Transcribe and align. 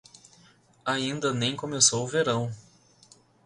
Ainda 0.83 1.31
nem 1.31 1.55
começou 1.55 2.03
o 2.03 2.07
verão. 2.07 2.51